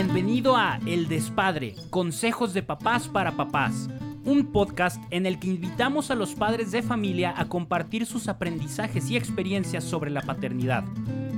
Bienvenido 0.00 0.56
a 0.56 0.78
El 0.86 1.08
Despadre, 1.08 1.74
Consejos 1.90 2.54
de 2.54 2.62
Papás 2.62 3.08
para 3.08 3.36
Papás, 3.36 3.88
un 4.24 4.52
podcast 4.52 5.02
en 5.10 5.26
el 5.26 5.40
que 5.40 5.48
invitamos 5.48 6.12
a 6.12 6.14
los 6.14 6.36
padres 6.36 6.70
de 6.70 6.82
familia 6.82 7.34
a 7.36 7.48
compartir 7.48 8.06
sus 8.06 8.28
aprendizajes 8.28 9.10
y 9.10 9.16
experiencias 9.16 9.82
sobre 9.82 10.12
la 10.12 10.22
paternidad. 10.22 10.84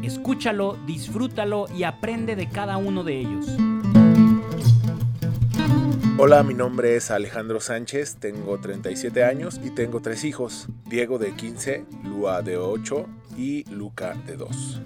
Escúchalo, 0.02 0.76
disfrútalo 0.86 1.68
y 1.74 1.84
aprende 1.84 2.36
de 2.36 2.50
cada 2.50 2.76
uno 2.76 3.02
de 3.02 3.20
ellos. 3.20 3.46
Hola, 6.18 6.42
mi 6.42 6.52
nombre 6.52 6.96
es 6.96 7.10
Alejandro 7.10 7.60
Sánchez, 7.60 8.16
tengo 8.16 8.60
37 8.60 9.24
años 9.24 9.58
y 9.64 9.70
tengo 9.70 10.00
tres 10.02 10.22
hijos, 10.22 10.68
Diego 10.84 11.18
de 11.18 11.34
15, 11.34 11.86
Lua 12.04 12.42
de 12.42 12.58
8 12.58 13.06
y 13.38 13.64
Luca 13.70 14.12
de 14.26 14.36
2. 14.36 14.82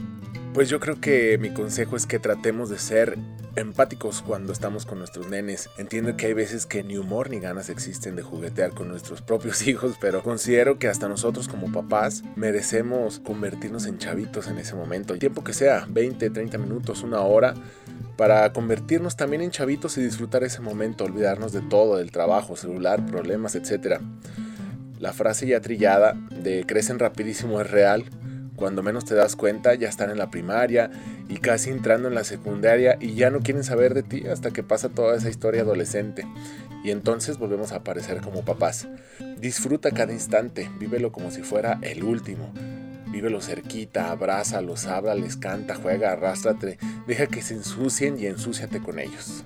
Pues 0.52 0.68
yo 0.68 0.78
creo 0.78 1.00
que 1.00 1.36
mi 1.38 1.50
consejo 1.50 1.96
es 1.96 2.06
que 2.06 2.20
tratemos 2.20 2.70
de 2.70 2.78
ser 2.78 3.18
empáticos 3.56 4.22
cuando 4.22 4.52
estamos 4.52 4.86
con 4.86 4.98
nuestros 4.98 5.28
nenes. 5.28 5.70
Entiendo 5.78 6.16
que 6.16 6.26
hay 6.26 6.32
veces 6.32 6.66
que 6.66 6.82
ni 6.82 6.96
humor 6.96 7.30
ni 7.30 7.40
ganas 7.40 7.70
existen 7.70 8.16
de 8.16 8.22
juguetear 8.22 8.70
con 8.70 8.88
nuestros 8.88 9.22
propios 9.22 9.66
hijos, 9.66 9.96
pero 10.00 10.22
considero 10.22 10.78
que 10.78 10.88
hasta 10.88 11.08
nosotros 11.08 11.48
como 11.48 11.72
papás 11.72 12.22
merecemos 12.36 13.20
convertirnos 13.20 13.86
en 13.86 13.98
chavitos 13.98 14.48
en 14.48 14.58
ese 14.58 14.74
momento. 14.74 15.12
El 15.12 15.20
tiempo 15.20 15.44
que 15.44 15.52
sea, 15.52 15.86
20, 15.88 16.30
30 16.30 16.58
minutos, 16.58 17.02
una 17.02 17.20
hora, 17.20 17.54
para 18.16 18.52
convertirnos 18.52 19.16
también 19.16 19.42
en 19.42 19.50
chavitos 19.50 19.98
y 19.98 20.02
disfrutar 20.02 20.44
ese 20.44 20.60
momento, 20.60 21.04
olvidarnos 21.04 21.52
de 21.52 21.62
todo, 21.62 21.96
del 21.96 22.10
trabajo, 22.10 22.56
celular, 22.56 23.04
problemas, 23.06 23.54
etc. 23.54 24.00
La 24.98 25.12
frase 25.12 25.46
ya 25.46 25.60
trillada 25.60 26.14
de 26.30 26.64
crecen 26.66 26.98
rapidísimo 26.98 27.60
es 27.60 27.70
real. 27.70 28.04
Cuando 28.64 28.82
menos 28.82 29.04
te 29.04 29.14
das 29.14 29.36
cuenta 29.36 29.74
ya 29.74 29.90
están 29.90 30.08
en 30.08 30.16
la 30.16 30.30
primaria 30.30 30.90
y 31.28 31.36
casi 31.36 31.68
entrando 31.68 32.08
en 32.08 32.14
la 32.14 32.24
secundaria 32.24 32.96
y 32.98 33.12
ya 33.12 33.28
no 33.28 33.40
quieren 33.40 33.62
saber 33.62 33.92
de 33.92 34.02
ti 34.02 34.26
hasta 34.26 34.52
que 34.52 34.62
pasa 34.62 34.88
toda 34.88 35.14
esa 35.18 35.28
historia 35.28 35.60
adolescente. 35.60 36.26
Y 36.82 36.90
entonces 36.90 37.36
volvemos 37.36 37.72
a 37.72 37.76
aparecer 37.76 38.22
como 38.22 38.42
papás. 38.42 38.88
Disfruta 39.38 39.90
cada 39.90 40.14
instante, 40.14 40.70
vívelo 40.78 41.12
como 41.12 41.30
si 41.30 41.42
fuera 41.42 41.78
el 41.82 42.04
último. 42.04 42.54
Vívelo 43.08 43.42
cerquita, 43.42 44.10
abrázalos, 44.10 44.86
háblales, 44.86 45.36
canta, 45.36 45.74
juega, 45.74 46.12
arrástrate, 46.12 46.78
deja 47.06 47.26
que 47.26 47.42
se 47.42 47.52
ensucien 47.52 48.18
y 48.18 48.24
ensúciate 48.24 48.80
con 48.80 48.98
ellos. 48.98 49.44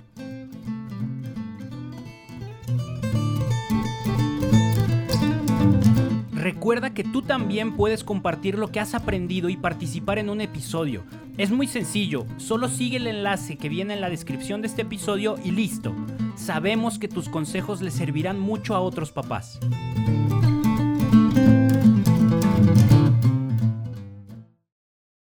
Recuerda 6.48 6.94
que 6.94 7.04
tú 7.04 7.20
también 7.20 7.76
puedes 7.76 8.02
compartir 8.02 8.56
lo 8.56 8.72
que 8.72 8.80
has 8.80 8.94
aprendido 8.94 9.50
y 9.50 9.58
participar 9.58 10.18
en 10.18 10.30
un 10.30 10.40
episodio. 10.40 11.04
Es 11.36 11.50
muy 11.50 11.66
sencillo, 11.66 12.24
solo 12.38 12.68
sigue 12.68 12.96
el 12.96 13.06
enlace 13.06 13.58
que 13.58 13.68
viene 13.68 13.92
en 13.92 14.00
la 14.00 14.08
descripción 14.08 14.62
de 14.62 14.68
este 14.68 14.80
episodio 14.80 15.36
y 15.44 15.50
listo. 15.50 15.94
Sabemos 16.36 16.98
que 16.98 17.06
tus 17.06 17.28
consejos 17.28 17.82
le 17.82 17.90
servirán 17.90 18.40
mucho 18.40 18.74
a 18.74 18.80
otros 18.80 19.12
papás. 19.12 19.60